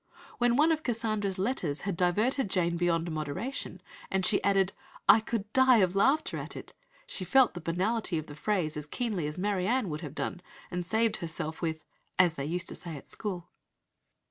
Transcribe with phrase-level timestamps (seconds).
[0.39, 4.73] When one of Cassandra's letters had diverted Jane "beyond moderation," and she added:
[5.07, 6.73] "I could die of laughter at it,"
[7.05, 10.41] she felt the banality of the phrase as keenly as Marianne would have done,
[10.71, 11.85] and saved herself with
[12.17, 13.51] "as they used to say at school."